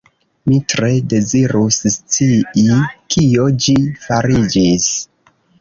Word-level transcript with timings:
Mi 0.51 0.55
tre 0.71 0.87
dezirus 1.11 1.77
scii, 1.97 2.79
kio 3.17 3.47
ĝi 3.67 3.77
fariĝis. 4.09 4.93